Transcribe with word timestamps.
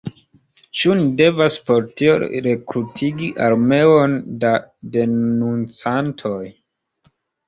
Ĉu 0.81 0.93
ni 0.99 1.03
devas 1.17 1.57
por 1.65 1.83
tio 1.99 2.15
rekrutigi 2.45 3.27
armeon 3.47 4.15
da 4.45 4.55
denuncantoj? 4.97 6.41